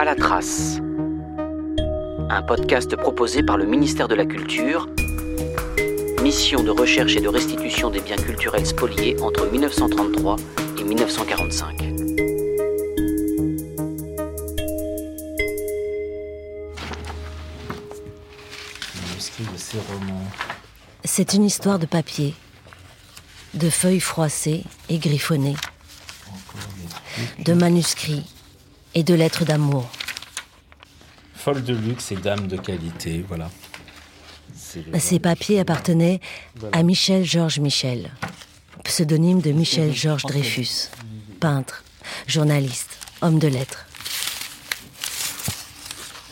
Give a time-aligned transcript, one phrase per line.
[0.00, 0.78] À la trace.
[2.30, 4.88] Un podcast proposé par le ministère de la Culture.
[6.22, 10.36] Mission de recherche et de restitution des biens culturels spoliés entre 1933
[10.78, 11.84] et 1945.
[21.04, 22.34] C'est une histoire de papier,
[23.52, 25.56] de feuilles froissées et griffonnées,
[27.44, 28.24] de manuscrits
[28.94, 29.88] et de lettres d'amour.
[31.34, 33.50] Folle de luxe et dame de qualité, voilà.
[34.98, 36.20] Ces papiers appartenaient
[36.72, 38.10] à Michel Georges Michel,
[38.84, 40.90] pseudonyme de Michel Georges Dreyfus,
[41.40, 41.82] peintre,
[42.26, 43.86] journaliste, homme de lettres.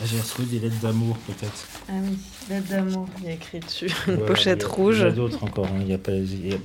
[0.01, 1.67] Ah, j'ai retrouvé des lettres d'amour, peut-être.
[1.89, 4.99] Ah oui, lettres d'amour, il y a écrit dessus, une pochette rouge.
[4.99, 5.81] Il y a d'autres encore, hein.
[5.81, 6.13] il y a pas,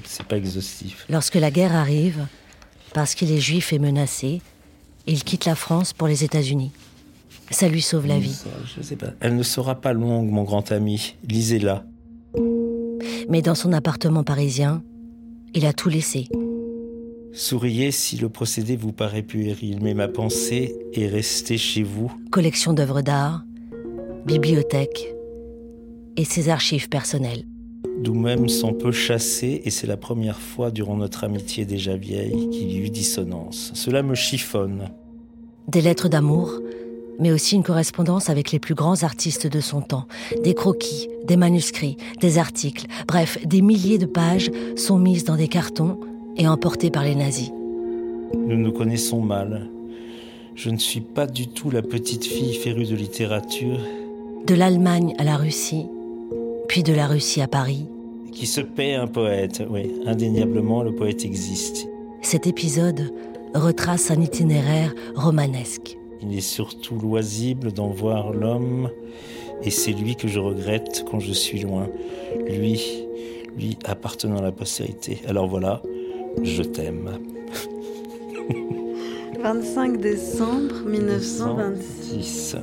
[0.04, 1.06] c'est pas exhaustif.
[1.10, 2.28] Lorsque la guerre arrive,
[2.94, 4.42] parce qu'il est juif et menacé,
[5.08, 6.72] il quitte la France pour les États-Unis.
[7.52, 8.36] Ça lui sauve la vie.
[8.76, 9.12] je sais pas.
[9.20, 11.16] Elle ne sera pas longue, mon grand ami.
[11.28, 11.86] Lisez-la.
[13.30, 14.82] Mais dans son appartement parisien,
[15.54, 16.28] il a tout laissé.
[17.34, 22.12] Souriez si le procédé vous paraît puéril, mais ma pensée est restée chez vous.
[22.32, 23.44] Collection d'œuvres d'art,
[24.26, 25.14] bibliothèque
[26.16, 27.44] et ses archives personnelles.
[27.98, 32.50] D'où même sont peu chassés, et c'est la première fois durant notre amitié déjà vieille
[32.50, 33.72] qu'il y eut dissonance.
[33.76, 34.90] Cela me chiffonne.
[35.68, 36.60] Des lettres d'amour,
[37.20, 40.08] mais aussi une correspondance avec les plus grands artistes de son temps.
[40.44, 45.48] Des croquis, des manuscrits, des articles, bref, des milliers de pages sont mises dans des
[45.48, 46.00] cartons
[46.36, 47.52] et emportées par les nazis.
[48.34, 49.70] Nous nous connaissons mal.
[50.56, 53.80] Je ne suis pas du tout la petite fille férue de littérature.
[54.46, 55.86] De l'Allemagne à la Russie,
[56.74, 57.86] puis de la Russie à Paris.
[58.32, 61.88] Qui se paie un poète, oui, indéniablement le poète existe.
[62.24, 63.14] Cet épisode
[63.54, 66.00] retrace un itinéraire romanesque.
[66.24, 68.90] Il est surtout loisible d'en voir l'homme,
[69.62, 71.90] et c'est lui que je regrette quand je suis loin.
[72.50, 73.06] Lui,
[73.56, 75.22] lui appartenant à la postérité.
[75.28, 75.84] Alors voilà,
[76.42, 77.20] je t'aime.
[79.44, 82.58] 25 décembre 1926.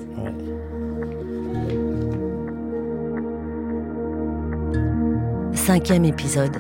[5.66, 6.56] Cinquième épisode.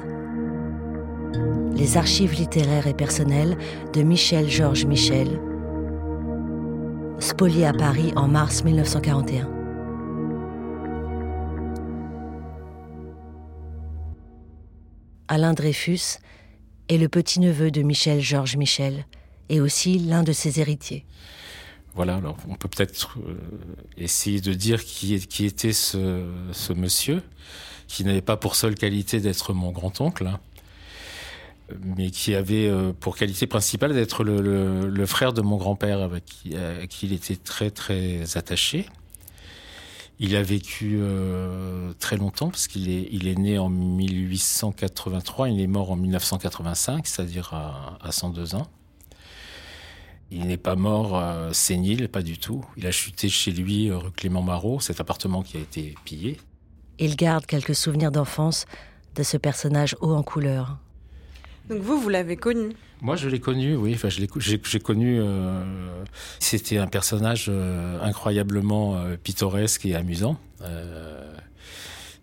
[1.74, 3.56] Les archives littéraires et personnelles
[3.94, 5.40] de Michel Georges Michel,
[7.18, 9.48] spolié à Paris en mars 1941.
[15.28, 16.18] Alain Dreyfus
[16.90, 19.06] est le petit-neveu de Michel Georges Michel
[19.48, 21.06] et aussi l'un de ses héritiers.
[21.94, 23.34] Voilà, alors on peut peut-être euh,
[23.96, 27.22] essayer de dire qui, était ce, monsieur,
[27.90, 30.38] qui n'avait pas pour seule qualité d'être mon grand-oncle, hein
[31.84, 36.56] mais qui avait euh, pour qualité principale d'être le, frère de mon grand-père avec qui,
[36.56, 38.86] à qui il était très très attaché.
[40.20, 45.60] Il a vécu euh, très longtemps parce qu'il est, il est né en 1883, il
[45.60, 48.68] est mort en 1985, c'est-à-dire à, à 102 ans.
[50.30, 51.50] Il n'est pas mort euh,
[52.12, 52.64] pas du tout.
[52.76, 56.38] Il a chuté chez lui, rue Clément Marot, cet appartement qui a été pillé.
[57.02, 58.66] Il garde quelques souvenirs d'enfance
[59.16, 60.76] de ce personnage haut en couleur.
[61.70, 63.92] Donc vous, vous l'avez connu Moi, je l'ai connu, oui.
[63.94, 65.18] Enfin, j'ai connu.
[65.18, 65.64] Euh,
[66.40, 70.38] c'était un personnage euh, incroyablement euh, pittoresque et amusant,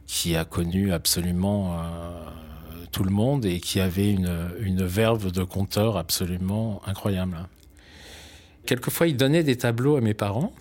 [0.06, 1.76] qui a connu absolument
[2.92, 7.36] tout le monde et qui avait une, une verve de conteur absolument incroyable.
[8.68, 10.54] Quelquefois, il donnait des tableaux à mes parents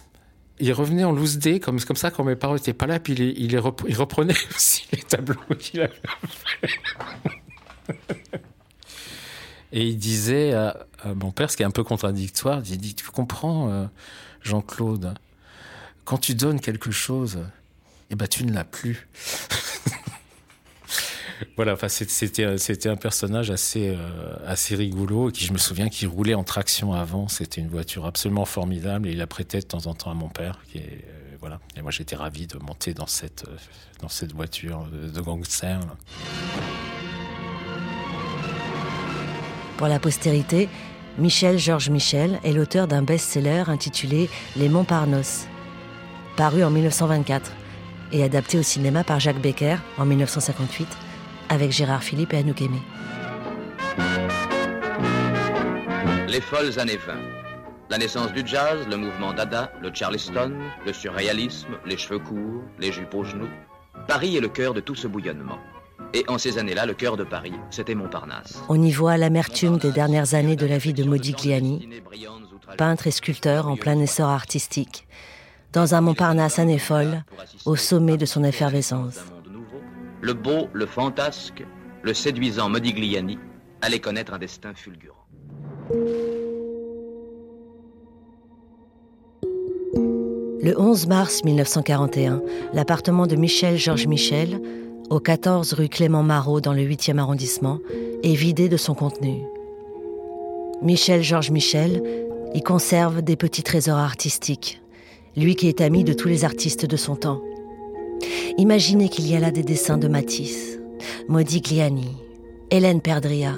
[0.58, 3.58] il revenait en loose day, comme, ça, quand mes parents n'étaient pas là, puis il,
[3.58, 5.92] reprenait aussi les tableaux qu'il avait.
[9.72, 13.04] Et il disait à, mon père, ce qui est un peu contradictoire, il dit, tu
[13.06, 13.86] comprends, euh,
[14.42, 15.14] Jean-Claude,
[16.04, 17.40] quand tu donnes quelque chose,
[18.10, 19.08] eh ben, tu ne l'as plus.
[21.56, 26.34] voilà, enfin, c'était, un personnage assez, euh, assez rigolo, qui, je me souviens, qui roulait
[26.34, 27.28] en traction avant.
[27.28, 30.28] C'était une voiture absolument formidable, et il la prêtait de temps en temps à mon
[30.28, 30.80] père, euh,
[31.40, 31.60] voilà.
[31.76, 33.44] Et moi, j'étais ravi de monter dans cette,
[34.00, 35.80] dans cette voiture de, de gangster.
[39.76, 40.68] Pour la postérité,
[41.18, 45.48] Michel Georges Michel est l'auteur d'un best-seller intitulé Les Montparnasse,
[46.36, 47.52] paru en 1924
[48.12, 51.05] et adapté au cinéma par Jacques Becker en 1958
[51.48, 52.80] avec Gérard Philippe et Anouk Aimé.
[56.28, 57.14] Les folles années 20.
[57.88, 60.52] La naissance du jazz, le mouvement dada, le charleston,
[60.84, 63.48] le surréalisme, les cheveux courts, les jupes aux genoux.
[64.08, 65.58] Paris est le cœur de tout ce bouillonnement.
[66.12, 68.60] Et en ces années-là, le cœur de Paris, c'était Montparnasse.
[68.68, 71.88] On y voit l'amertume des dernières années de la vie de Modigliani,
[72.76, 75.06] peintre et sculpteur en plein essor artistique,
[75.72, 77.24] dans un Montparnasse folle,
[77.64, 79.20] au sommet de son effervescence.
[80.20, 81.64] Le beau, le fantasque,
[82.02, 83.38] le séduisant Modigliani
[83.82, 85.26] allait connaître un destin fulgurant.
[90.62, 92.42] Le 11 mars 1941,
[92.72, 94.60] l'appartement de Michel Georges Michel,
[95.10, 97.78] au 14 rue Clément Marot dans le 8e arrondissement,
[98.24, 99.42] est vidé de son contenu.
[100.82, 102.02] Michel Georges Michel
[102.54, 104.80] y conserve des petits trésors artistiques,
[105.36, 107.40] lui qui est ami de tous les artistes de son temps.
[108.58, 110.78] Imaginez qu'il y a là des dessins de Matisse,
[111.28, 112.16] Modigliani,
[112.70, 113.54] Hélène Perdria,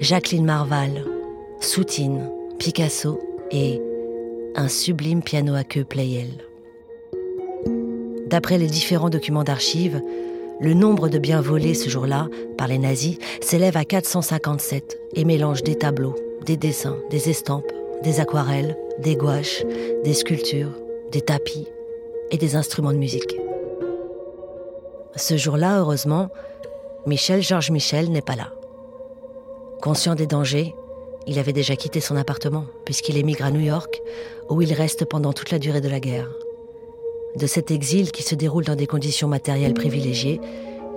[0.00, 1.04] Jacqueline Marval,
[1.60, 2.28] Soutine,
[2.58, 3.80] Picasso et
[4.54, 6.28] un sublime piano à queue Pleyel.
[8.26, 10.02] D'après les différents documents d'archives,
[10.60, 15.62] le nombre de biens volés ce jour-là par les nazis s'élève à 457 et mélange
[15.62, 17.70] des tableaux, des dessins, des estampes,
[18.02, 19.64] des aquarelles, des gouaches,
[20.04, 20.72] des sculptures,
[21.12, 21.66] des tapis
[22.30, 23.36] et des instruments de musique.
[25.16, 26.28] Ce jour-là, heureusement,
[27.06, 28.52] Michel Georges Michel n'est pas là.
[29.80, 30.74] Conscient des dangers,
[31.26, 34.02] il avait déjà quitté son appartement, puisqu'il émigre à New York,
[34.50, 36.28] où il reste pendant toute la durée de la guerre.
[37.34, 40.38] De cet exil qui se déroule dans des conditions matérielles privilégiées,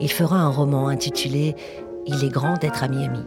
[0.02, 1.56] il fera un roman intitulé
[2.06, 3.24] Il est grand d'être à Miami.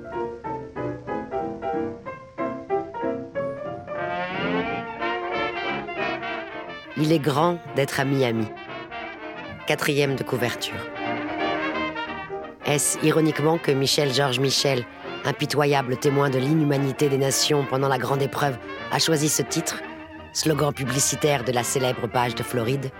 [6.98, 8.46] Il est grand d'être à Miami.
[9.66, 10.74] Quatrième de couverture.
[12.66, 14.84] Est-ce ironiquement que Michel Georges Michel
[15.24, 18.58] impitoyable témoin de l'inhumanité des nations pendant la grande épreuve,
[18.90, 19.80] a choisi ce titre,
[20.32, 22.90] slogan publicitaire de la célèbre page de Floride?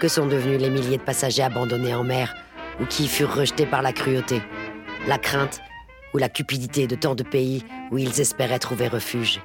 [0.00, 2.34] Que sont devenus les milliers de passagers abandonnés en mer
[2.78, 4.42] ou qui furent rejetés par la cruauté,
[5.06, 5.62] la crainte
[6.12, 9.40] ou la cupidité de tant de pays où ils espéraient trouver refuge?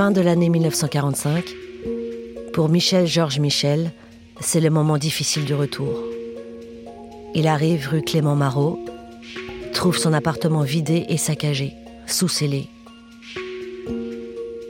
[0.00, 1.44] Fin de l'année 1945,
[2.54, 3.92] pour Michel Georges Michel,
[4.40, 5.92] c'est le moment difficile du retour.
[7.34, 8.82] Il arrive rue Clément Marot,
[9.74, 11.74] trouve son appartement vidé et saccagé,
[12.06, 12.68] sous-scellé.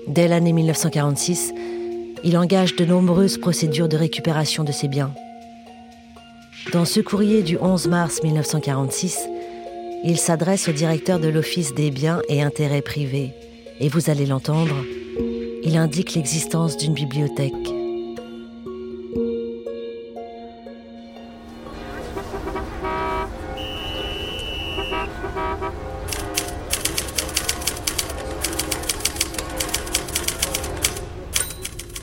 [0.09, 1.53] Dès l'année 1946,
[2.25, 5.15] il engage de nombreuses procédures de récupération de ses biens.
[6.73, 9.29] Dans ce courrier du 11 mars 1946,
[10.03, 13.32] il s'adresse au directeur de l'Office des biens et intérêts privés,
[13.79, 14.75] et vous allez l'entendre,
[15.62, 17.53] il indique l'existence d'une bibliothèque.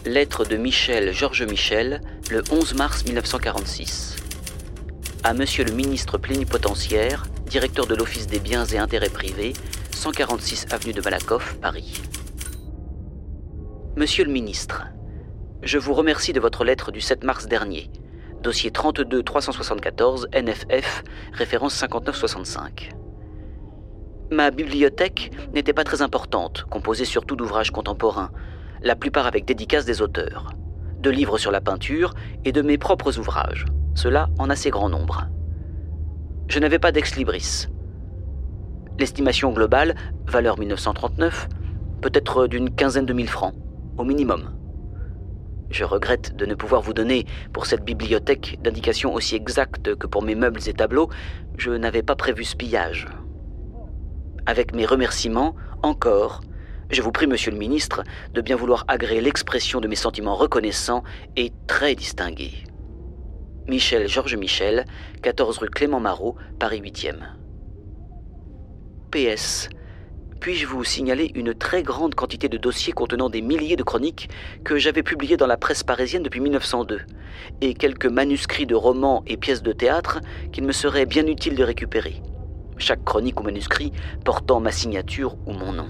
[0.05, 4.15] Lettre de Michel Georges Michel, le 11 mars 1946.
[5.23, 9.53] À Monsieur le ministre plénipotentiaire, directeur de l'Office des biens et intérêts privés,
[9.91, 12.01] 146 avenue de Malakoff, Paris.
[13.97, 14.85] Monsieur le ministre,
[15.63, 17.89] je vous remercie de votre lettre du 7 mars dernier.
[18.43, 21.03] Dossier 32 374 NFF,
[21.33, 22.91] référence 5965.
[24.29, 28.29] Ma bibliothèque n'était pas très importante, composée surtout d'ouvrages contemporains,
[28.83, 30.51] la plupart avec dédicaces des auteurs,
[30.99, 32.13] de livres sur la peinture
[32.45, 33.65] et de mes propres ouvrages,
[33.95, 35.25] cela en assez grand nombre.
[36.49, 37.65] Je n'avais pas d'ex-libris.
[38.99, 39.95] L'estimation globale,
[40.27, 41.49] valeur 1939,
[42.03, 43.55] peut être d'une quinzaine de mille francs,
[43.97, 44.53] au minimum.
[45.69, 50.23] Je regrette de ne pouvoir vous donner pour cette bibliothèque d'indications aussi exactes que pour
[50.23, 51.09] mes meubles et tableaux,
[51.57, 53.07] je n'avais pas prévu ce pillage.
[54.45, 56.41] Avec mes remerciements, encore,
[56.89, 61.03] je vous prie, monsieur le ministre, de bien vouloir agréer l'expression de mes sentiments reconnaissants
[61.35, 62.63] et très distingués.
[63.67, 64.85] Michel Georges Michel,
[65.21, 67.17] 14 rue Clément Marot, Paris 8e.
[69.11, 69.67] PS.
[70.39, 74.29] Puis-je vous signaler une très grande quantité de dossiers contenant des milliers de chroniques
[74.63, 77.01] que j'avais publiées dans la presse parisienne depuis 1902,
[77.61, 80.19] et quelques manuscrits de romans et pièces de théâtre
[80.51, 82.21] qu'il me serait bien utile de récupérer,
[82.77, 83.91] chaque chronique ou manuscrit
[84.23, 85.89] portant ma signature ou mon nom.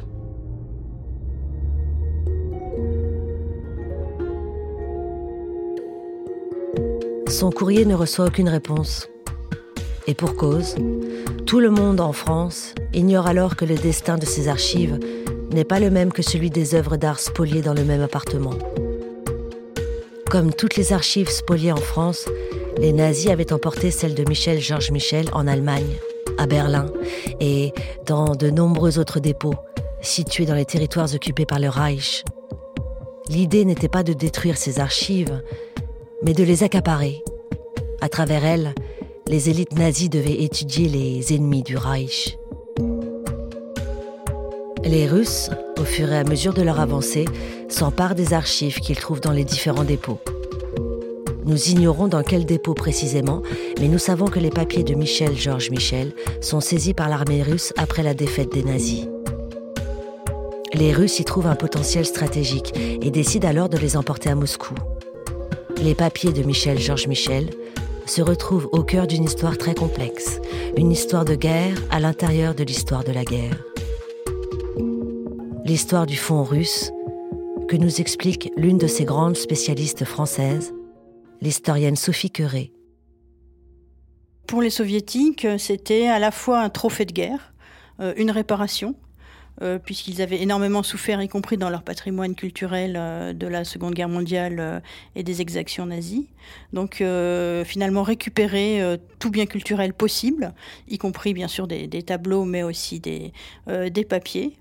[7.30, 9.10] Son courrier ne reçoit aucune réponse.
[10.08, 10.76] Et pour cause,
[11.48, 15.00] tout le monde en France ignore alors que le destin de ces archives
[15.54, 18.54] n'est pas le même que celui des œuvres d'art spoliées dans le même appartement.
[20.30, 22.26] Comme toutes les archives spoliées en France,
[22.78, 25.96] les nazis avaient emporté celles de Michel Georges Michel en Allemagne,
[26.38, 26.88] à Berlin
[27.40, 27.72] et
[28.06, 29.56] dans de nombreux autres dépôts
[30.02, 32.26] situés dans les territoires occupés par le Reich.
[33.30, 35.42] L'idée n'était pas de détruire ces archives,
[36.24, 37.24] mais de les accaparer.
[38.02, 38.74] À travers elles,
[39.30, 42.38] les élites nazies devaient étudier les ennemis du Reich.
[44.84, 47.26] Les Russes, au fur et à mesure de leur avancée,
[47.68, 50.20] s'emparent des archives qu'ils trouvent dans les différents dépôts.
[51.46, 53.42] Nous ignorons dans quel dépôt précisément,
[53.80, 57.74] mais nous savons que les papiers de Michel Georges Michel sont saisis par l'armée russe
[57.78, 59.08] après la défaite des nazis.
[60.74, 64.76] Les Russes y trouvent un potentiel stratégique et décident alors de les emporter à Moscou.
[65.82, 67.50] Les papiers de Michel Georges Michel
[68.08, 70.40] se retrouvent au cœur d'une histoire très complexe,
[70.78, 73.64] une histoire de guerre à l'intérieur de l'histoire de la guerre.
[75.66, 76.92] L'histoire du fond russe
[77.68, 80.74] que nous explique l'une de ces grandes spécialistes françaises,
[81.42, 82.72] l'historienne Sophie Queré.
[84.48, 87.54] Pour les soviétiques, c'était à la fois un trophée de guerre,
[88.00, 88.96] euh, une réparation,
[89.62, 93.94] euh, puisqu'ils avaient énormément souffert, y compris dans leur patrimoine culturel euh, de la Seconde
[93.94, 94.82] Guerre mondiale
[95.16, 96.28] et des exactions nazies.
[96.74, 97.04] Donc
[97.66, 100.54] finalement récupérer tout bien culturel possible,
[100.88, 103.34] y compris bien sûr des, tableaux, mais aussi des
[104.08, 104.58] papiers.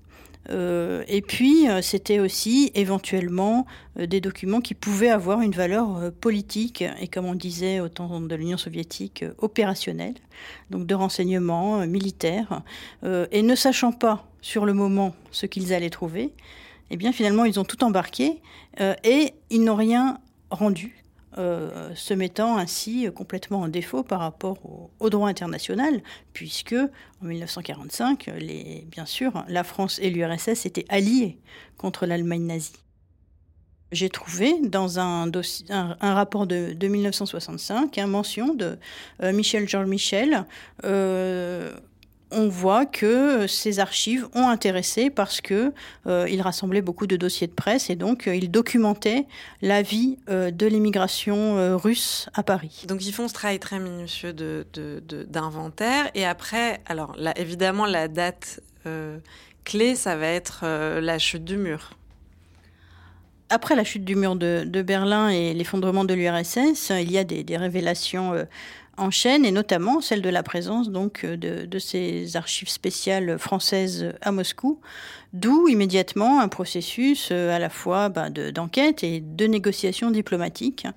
[0.49, 3.65] Euh, et puis, euh, c'était aussi éventuellement
[3.99, 8.21] euh, des documents qui pouvaient avoir une valeur politique et, comme on disait au temps
[8.21, 10.15] de l'Union soviétique, opérationnelle,
[10.69, 12.61] donc de renseignements militaires.
[13.03, 16.33] et ne sachant pas sur le moment ce qu'ils allaient trouver,
[16.89, 18.41] eh bien finalement, ils ont tout embarqué
[18.79, 20.19] et ils n'ont rien
[20.51, 21.06] rendu.
[21.37, 24.57] Euh, se mettant ainsi complètement en défaut par rapport
[24.99, 26.01] au, droit international,
[26.33, 26.73] puisque
[27.21, 31.37] en 1945, les, bien sûr, la France et l'URSS étaient alliés
[31.77, 32.73] contre l'Allemagne nazie.
[33.91, 35.31] J'ai trouvé dans un,
[36.01, 38.77] rapport de, 1965 une mention de
[39.21, 40.45] euh, Michel Georges Michel
[40.83, 41.71] euh,
[42.31, 45.73] on voit que ces archives ont intéressé parce que
[46.07, 49.25] euh, il rassemblait beaucoup de dossiers de presse et donc euh, il documentait
[49.61, 52.83] la vie euh, de l'immigration russe à Paris.
[52.87, 58.61] Donc ils font ce travail très minutieux d'inventaire et après, alors là, évidemment la date
[59.65, 60.65] clé, ça va être
[60.99, 61.91] la chute du mur.
[63.49, 67.43] Après la chute du mur de, Berlin et l'effondrement de l'URSS, il y a des,
[67.43, 68.33] des révélations
[69.11, 74.31] chaîne, et notamment celle de la présence donc euh, de, ces archives spéciales françaises à
[74.31, 74.79] Moscou,
[75.33, 80.87] d'où immédiatement un processus euh, à la fois bah, d'enquête et de négociation diplomatique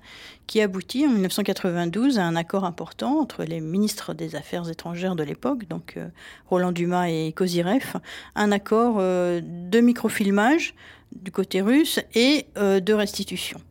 [0.47, 5.23] qui aboutit en 1992 à un accord important entre les ministres des Affaires étrangères de
[5.23, 6.07] l'époque, donc euh,
[6.49, 7.93] Roland Dumas et Kozyrev,
[8.35, 10.73] un accord de microfilmage
[11.11, 13.61] du côté russe et de restitution.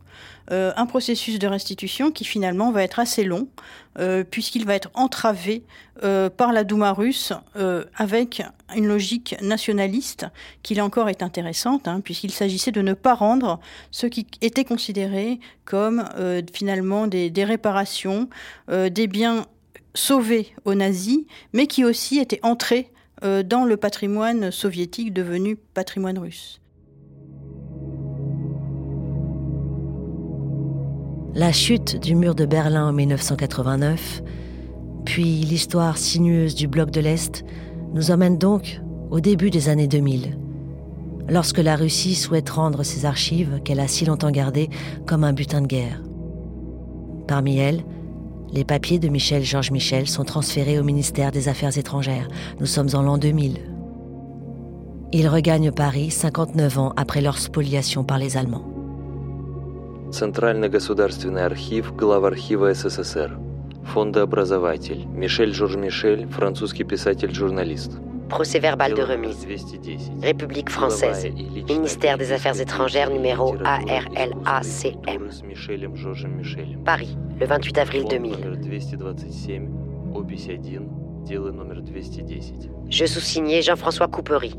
[0.51, 3.47] Euh, un processus de restitution qui finalement va être assez long,
[3.99, 5.63] euh, puisqu'il va être entravé
[6.03, 7.31] euh, par la Douma russe
[7.95, 8.43] avec
[8.75, 10.25] une logique nationaliste
[10.63, 13.59] qui là encore est intéressante, hein, puisqu'il s'agissait de ne pas rendre
[13.91, 16.05] ce qui était considéré comme
[16.53, 18.29] finalement des, des réparations,
[18.69, 19.45] des biens
[19.93, 22.91] sauvés aux nazis, mais qui aussi étaient entrés
[23.21, 26.60] dans le patrimoine soviétique devenu patrimoine russe.
[31.33, 34.21] La chute du mur de Berlin en 1989,
[35.05, 37.45] puis l'histoire sinueuse du bloc de l'Est,
[37.93, 40.37] nous emmènent donc au début des années 2000,
[41.29, 44.69] lorsque la Russie souhaite rendre ses archives qu'elle a si longtemps gardées
[45.05, 46.01] comme un butin de guerre.
[47.27, 47.83] Parmi elles,
[48.51, 52.27] les papiers de Michel Georges Michel sont transférés au ministère des Affaires étrangères.
[52.59, 53.57] Nous sommes en l'an 2000.
[55.13, 58.80] Ils regagnent Paris 59 ans après leur spoliation par les Allemands.
[60.12, 63.36] Центральный государственный архив, главархива СССР.
[63.92, 65.04] Фондообразователь.
[65.06, 67.92] Мишель Жорж Мишель, французский писатель-журналист.
[68.28, 69.46] Procès verbal de remise.
[70.20, 71.28] République française.
[71.68, 75.20] Ministère des Affaires étrangères numéro ARLACM.
[76.84, 78.36] Paris, le 28 avril 2000.
[82.88, 84.54] Je sous-signais Jean-François Coupery,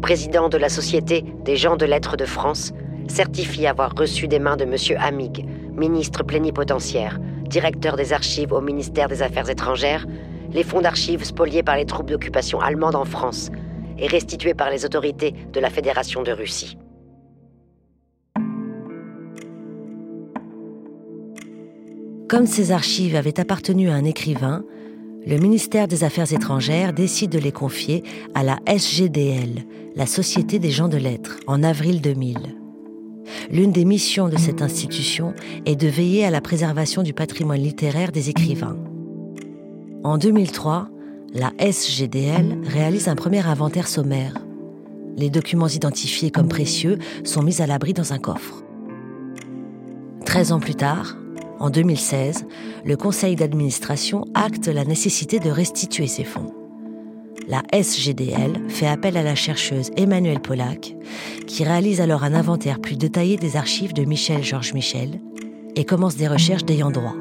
[0.00, 2.72] président de la Société des gens de lettres de France,
[3.07, 4.75] certifie avoir reçu des mains de M.
[4.99, 7.19] Amig, ministre plénipotentiaire,
[7.49, 10.05] directeur des archives au ministère des Affaires étrangères,
[10.51, 13.49] les fonds d'archives spoliés par les troupes d'occupation allemandes en France
[13.97, 16.77] et restitués par les autorités de la Fédération de Russie.
[22.27, 24.63] Comme ces archives avaient appartenu à un écrivain,
[25.27, 29.63] le ministère des Affaires étrangères décide de les confier à la SGDL,
[29.95, 32.64] la Société des gens de lettres, en avril 2000.
[33.51, 35.33] L'une des missions de cette institution
[35.65, 38.77] est de veiller à la préservation du patrimoine littéraire des écrivains.
[40.03, 40.89] En 2003,
[41.33, 44.33] la SGDL réalise un premier inventaire sommaire.
[45.17, 48.63] Les documents identifiés comme précieux sont mis à l'abri dans un coffre.
[50.25, 51.17] Treize ans plus tard,
[51.59, 52.45] en 2016,
[52.85, 56.54] le conseil d'administration acte la nécessité de restituer ces fonds.
[57.47, 60.95] La SGDL fait appel à la chercheuse Emmanuelle Pollack,
[61.47, 65.19] qui réalise alors un inventaire plus détaillé des archives de Michel Georges Michel
[65.75, 67.15] et commence des recherches d'ayant droit.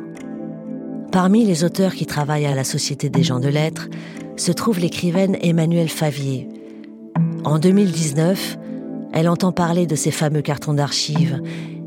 [1.13, 3.89] Parmi les auteurs qui travaillent à la Société des gens de lettres
[4.37, 6.49] se trouve l'écrivaine Emmanuelle Favier.
[7.45, 8.59] En 2019,
[9.13, 11.41] elle entend parler de ces fameux cartons d'archives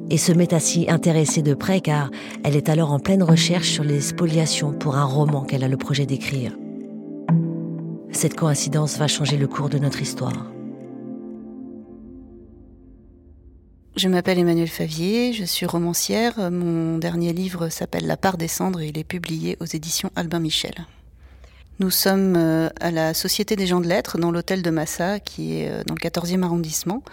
[0.09, 2.09] et se met à s'y intéresser de près car
[2.43, 5.75] elle est alors en pleine recherche sur les spoliations pour un roman qu'elle a le
[5.75, 6.53] projet d'écrire.
[8.17, 10.47] Cette coïncidence va changer le cours de notre histoire.
[13.95, 16.49] Je m'appelle Emmanuelle Favier, je suis romancière.
[16.49, 20.39] Mon dernier livre s'appelle La part des cendres et il est publié aux éditions Albin
[20.39, 20.73] Michel.
[21.77, 25.59] Nous sommes euh, à la Société des gens de lettres dans l'hôtel de Massa qui
[25.59, 27.03] est euh, dans le 14e arrondissement.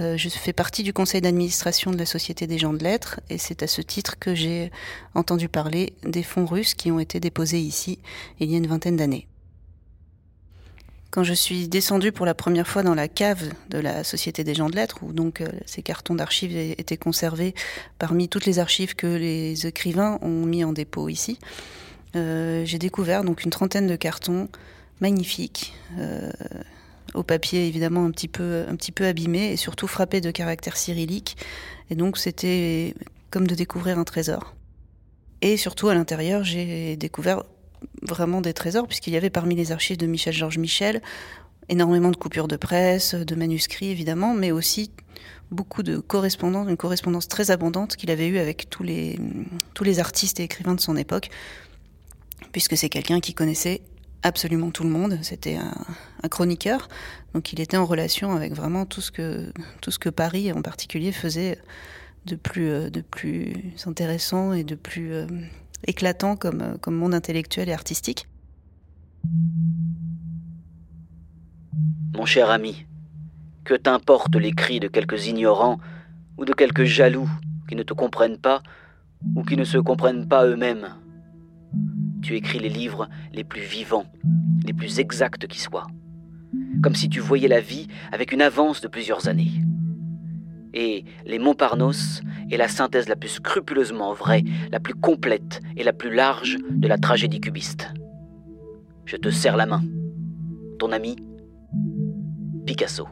[0.00, 3.38] Euh, je fais partie du conseil d'administration de la Société des gens de lettres et
[3.38, 4.70] c'est à ce titre que j'ai
[5.14, 7.98] entendu parler des fonds russes qui ont été déposés ici
[8.40, 9.26] il y a une vingtaine d'années.
[11.14, 14.52] Quand je suis descendue pour la première fois dans la cave de la Société des
[14.52, 17.54] gens de lettres, où donc euh, ces cartons d'archives étaient conservés
[18.00, 21.38] parmi toutes les archives que les écrivains ont mis en dépôt ici,
[22.16, 24.48] euh, j'ai découvert donc une trentaine de cartons
[25.00, 26.32] magnifiques, euh,
[27.14, 30.76] au papier évidemment un petit peu un petit peu abîmé et surtout frappés de caractère
[30.76, 31.36] cyrillique.
[31.90, 32.92] Et donc c'était
[33.30, 34.56] comme de découvrir un trésor.
[35.42, 37.44] Et surtout à l'intérieur, j'ai découvert
[38.02, 41.00] vraiment des trésors, puisqu'il y avait parmi les archives de Michel Georges Michel
[41.68, 44.90] énormément de coupures de presse, de manuscrits évidemment, mais aussi
[45.50, 49.18] beaucoup de correspondances, une correspondance très abondante qu'il avait eue avec tous les,
[49.74, 51.30] tous les artistes et écrivains de son époque,
[52.52, 53.82] puisque c'est quelqu'un qui connaissait
[54.22, 55.18] absolument tout le monde.
[55.22, 55.74] C'était un,
[56.22, 56.88] un, chroniqueur,
[57.34, 60.62] donc il était en relation avec vraiment tout ce que tout ce que Paris en
[60.62, 61.58] particulier faisait
[62.26, 63.54] de plus de plus
[63.86, 65.26] intéressant et de plus euh,
[65.86, 68.28] éclatant comme, euh, comme monde intellectuel et artistique.
[72.14, 72.86] Mon cher ami,
[73.64, 75.78] que t'importent les cris de quelques ignorants
[76.36, 77.28] ou de quelques jaloux
[77.68, 78.62] qui ne te comprennent pas
[79.34, 80.88] ou qui ne se comprennent pas eux-mêmes
[82.22, 84.06] Tu écris les livres les plus vivants,
[84.64, 85.86] les plus exacts qui soient,
[86.82, 89.52] comme si tu voyais la vie avec une avance de plusieurs années
[90.74, 95.92] et les Montparnasse est la synthèse la plus scrupuleusement vraie, la plus complète et la
[95.92, 97.88] plus large de la tragédie cubiste.
[99.06, 99.82] Je te serre la main.
[100.78, 101.16] Ton ami,
[102.66, 103.06] Picasso.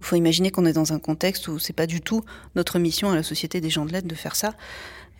[0.00, 2.22] Il faut imaginer qu'on est dans un contexte où c'est pas du tout
[2.56, 4.54] notre mission à la Société des gens de lettres de faire ça.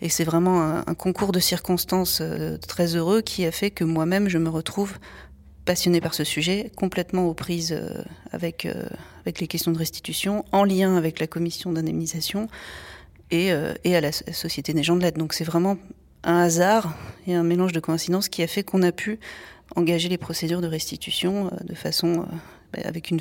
[0.01, 4.29] Et c'est vraiment un, concours de circonstances euh, très heureux qui a fait que moi-même
[4.29, 4.99] je me retrouve
[5.65, 8.85] passionnée par ce sujet, complètement aux prises euh, avec, euh,
[9.23, 12.49] avec les questions de restitution, en lien avec la commission d'indemnisation
[13.31, 15.17] et, euh, et à la Société des gens de l'aide.
[15.17, 15.77] Donc c'est vraiment
[16.23, 16.97] un hasard
[17.27, 19.19] et un mélange de coïncidences qui a fait qu'on a pu
[19.77, 22.27] engager les procédures de restitution de façon
[22.73, 23.21] bah, avec une,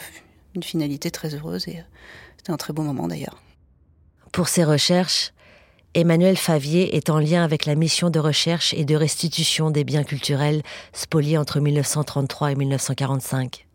[0.61, 1.83] finalité très heureuse et
[2.37, 3.41] c'était un très beau moment d'ailleurs.
[4.31, 5.33] Pour ces recherches,
[5.95, 10.03] Emmanuel Favier est en lien avec la mission de recherche et de restitution des biens
[10.03, 13.67] culturels spoliés entre 1933 et 1945.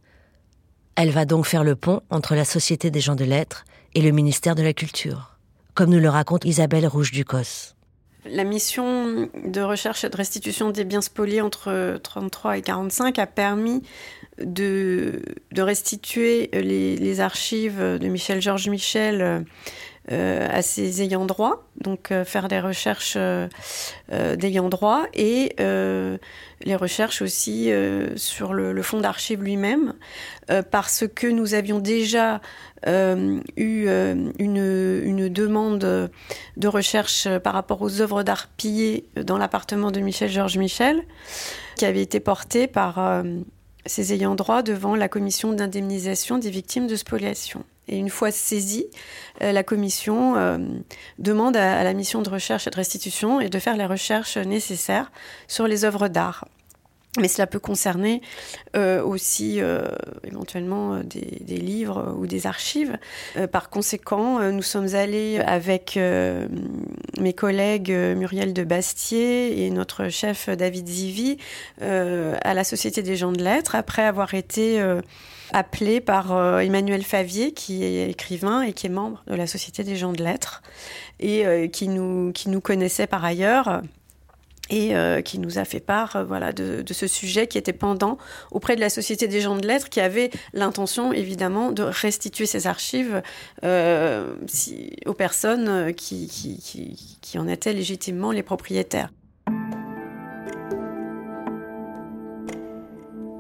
[0.96, 4.10] Elle va donc faire le pont entre la Société des gens de lettres et le
[4.10, 5.38] ministère de la Culture,
[5.74, 7.76] comme nous le raconte Isabelle Rouge-Ducos.
[8.24, 13.26] La mission de recherche et de restitution des biens spoliés entre 1933 et 1945 a
[13.26, 13.82] permis
[14.42, 19.40] de, de restituer les, archives de Michel Georges Michel euh,
[20.10, 23.48] à ses ayants droit, donc euh, faire des recherches euh,
[24.36, 27.70] d'ayants droit et les recherches aussi
[28.16, 29.94] sur le, fonds d'archives lui-même,
[30.70, 32.40] parce que nous avions déjà
[32.86, 35.78] eu une, une, demande
[36.56, 41.02] de recherche par rapport aux œuvres d'art pillées dans l'appartement de Michel Georges Michel,
[41.76, 43.22] qui avait été portée par
[43.86, 47.64] ses ayants droit devant la commission d'indemnisation des victimes de spoliation.
[47.88, 48.86] Et une fois saisie,
[49.42, 50.58] euh, la commission euh,
[51.18, 55.10] demande à, la mission de recherche et de restitution et de faire les recherches nécessaires
[55.46, 56.46] sur les œuvres d'art.
[57.18, 58.20] Mais cela peut concerner
[58.76, 59.60] euh, aussi
[60.22, 62.96] éventuellement des, des, livres ou des archives.
[63.50, 65.98] par conséquent, nous sommes allés avec
[67.18, 71.38] mes collègues Muriel de Bastier et notre chef David Zivi
[71.80, 74.78] à la Société des gens de lettres, après avoir été
[75.52, 79.84] appelé par euh, Emmanuel Favier, qui est écrivain et qui est membre de la Société
[79.84, 80.62] des gens de lettres,
[81.20, 83.82] et euh, qui, nous, qui nous connaissait par ailleurs
[84.70, 88.18] et euh, qui nous a fait part voilà de, ce sujet qui était pendant
[88.50, 92.66] auprès de la Société des gens de lettres qui avait l'intention évidemment de restituer ces
[92.66, 93.22] archives
[93.62, 99.08] aux personnes qui, qui, qui en étaient légitimement les propriétaires.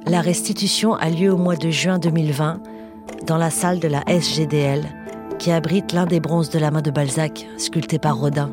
[0.08, 2.62] La restitution a lieu au mois de juin 2020
[3.26, 4.86] dans la salle de la SGDL
[5.38, 8.50] qui abrite l'un des bronzes de la main de Balzac sculpté par Rodin,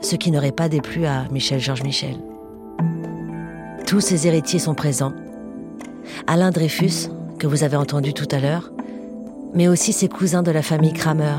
[0.00, 2.16] ce qui n'aurait pas déplu à Michel-Georges Michel.
[3.86, 5.12] Tous ses héritiers sont présents.
[6.26, 8.72] Alain Dreyfus, que vous avez entendu tout à l'heure,
[9.52, 11.36] mais aussi ses cousins de la famille Kramer,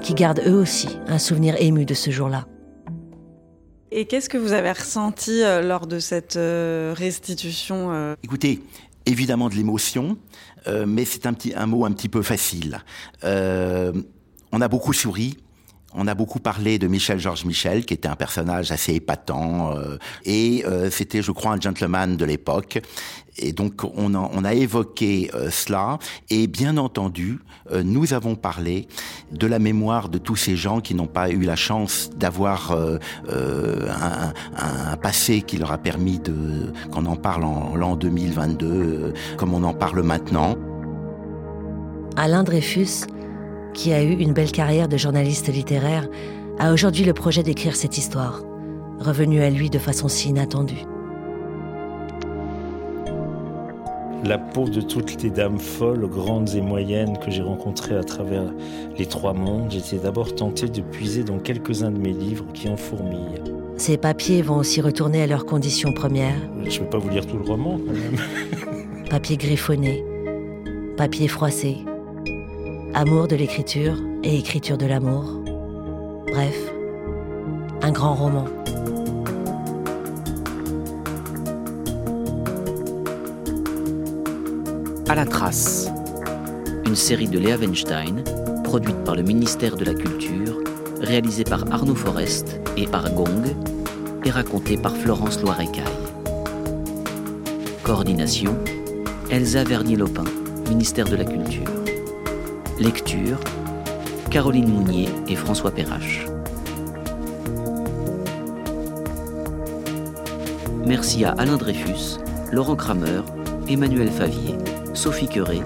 [0.00, 2.46] qui gardent eux aussi un souvenir ému de ce jour-là.
[3.90, 8.62] Et qu'est-ce que vous avez ressenti euh, lors de cette euh, restitution euh Écoutez,
[9.06, 10.18] évidemment de l'émotion,
[10.86, 12.84] mais c'est un, un mot un petit peu facile.
[13.22, 15.38] on a beaucoup souri,
[15.94, 19.96] on a beaucoup parlé de Michel Georges Michel, qui était un personnage assez épatant, euh,
[20.24, 22.80] et euh, c'était, je crois, un gentleman de l'époque.
[23.38, 25.98] Et donc, on a, on a évoqué euh, cela,
[26.28, 27.38] et bien entendu,
[27.84, 28.88] nous avons parlé
[29.30, 34.32] de la mémoire de tous ces gens qui n'ont pas eu la chance d'avoir un,
[34.56, 39.64] un, passé qui leur a permis de, qu'on en parle en l'an 2022, comme on
[39.64, 40.56] en parle maintenant.
[42.16, 43.04] Alain Dreyfus
[43.74, 46.08] qui a eu une belle carrière de journaliste littéraire,
[46.58, 48.42] a aujourd'hui le projet d'écrire cette histoire,
[48.98, 50.84] revenue à lui de façon si inattendue.
[54.24, 58.52] La peau de toutes les dames folles, grandes et moyennes que j'ai rencontrées à travers
[58.98, 62.76] les trois mondes, j'étais d'abord tenté de puiser dans quelques-uns de mes livres qui en
[62.76, 63.42] fourmillent.
[63.76, 66.40] Ces papiers vont aussi retourner à leurs conditions premières.
[66.64, 68.18] Je ne vais pas vous lire tout le roman, quand même.
[69.08, 70.04] papier griffonné,
[70.96, 71.76] papier froissé,
[73.00, 75.40] Amour de l'écriture et écriture de l'amour.
[76.32, 76.56] Bref,
[77.80, 78.44] un grand roman.
[85.08, 85.88] À la trace,
[86.86, 88.24] une série de Léa Weinstein,
[88.64, 90.58] produite par le ministère de la Culture,
[91.00, 93.44] réalisée par Arnaud Forest et par Gong,
[94.24, 95.84] et racontée par Florence Loirecaille.
[97.84, 98.56] Coordination
[99.30, 100.24] Elsa Vernier-Lopin,
[100.68, 101.87] ministère de la Culture.
[102.80, 103.40] Lecture
[104.30, 106.24] Caroline Mounier et François Perrache.
[110.86, 112.18] Merci à Alain Dreyfus,
[112.52, 113.22] Laurent Kramer,
[113.68, 114.54] Emmanuel Favier,
[114.94, 115.60] Sophie Queré,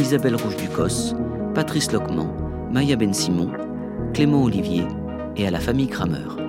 [0.00, 1.14] Isabelle Rouge-Ducos,
[1.54, 2.26] Patrice Lockman,
[2.72, 3.52] Maya Ben-Simon,
[4.12, 4.82] Clément Olivier
[5.36, 6.39] et à la famille Kramer.